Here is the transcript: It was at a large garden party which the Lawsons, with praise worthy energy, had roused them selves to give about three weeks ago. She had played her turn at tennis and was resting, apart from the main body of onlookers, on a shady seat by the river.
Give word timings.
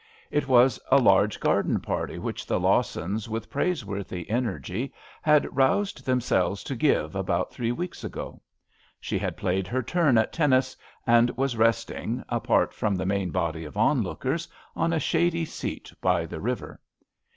It 0.31 0.47
was 0.47 0.79
at 0.91 0.97
a 0.97 0.97
large 0.99 1.39
garden 1.39 1.79
party 1.79 2.17
which 2.17 2.47
the 2.47 2.59
Lawsons, 2.59 3.29
with 3.29 3.51
praise 3.51 3.85
worthy 3.85 4.27
energy, 4.31 4.91
had 5.21 5.55
roused 5.55 6.07
them 6.07 6.19
selves 6.21 6.63
to 6.63 6.75
give 6.75 7.15
about 7.15 7.51
three 7.51 7.71
weeks 7.71 8.03
ago. 8.03 8.41
She 8.99 9.19
had 9.19 9.37
played 9.37 9.67
her 9.67 9.83
turn 9.83 10.17
at 10.17 10.33
tennis 10.33 10.75
and 11.05 11.29
was 11.37 11.55
resting, 11.55 12.23
apart 12.29 12.73
from 12.73 12.95
the 12.95 13.05
main 13.05 13.29
body 13.29 13.63
of 13.63 13.77
onlookers, 13.77 14.47
on 14.75 14.91
a 14.91 14.99
shady 14.99 15.45
seat 15.45 15.93
by 16.01 16.25
the 16.25 16.39
river. 16.41 16.81